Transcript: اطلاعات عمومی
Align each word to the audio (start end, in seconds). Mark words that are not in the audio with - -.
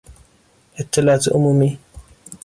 اطلاعات 0.79 1.27
عمومی 1.33 1.77